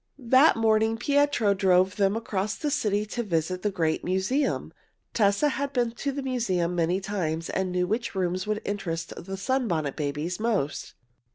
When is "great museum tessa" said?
3.69-5.49